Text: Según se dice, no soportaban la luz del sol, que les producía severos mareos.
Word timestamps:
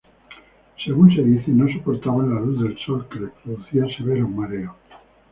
Según 0.83 1.13
se 1.15 1.21
dice, 1.21 1.51
no 1.51 1.71
soportaban 1.71 2.33
la 2.33 2.41
luz 2.41 2.59
del 2.63 2.75
sol, 2.87 3.07
que 3.07 3.19
les 3.19 3.29
producía 3.43 3.85
severos 3.95 4.31
mareos. 4.31 4.73